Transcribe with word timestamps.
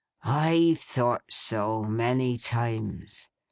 'I've 0.23 0.79
thought 0.79 1.25
so, 1.29 1.83
many 1.83 2.35
times. 2.39 3.29